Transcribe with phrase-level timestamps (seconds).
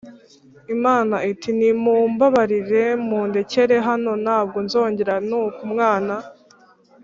[0.75, 6.13] Imana iti Nimumbabarire mundekere hano ntabwo nzongera Nuko umwana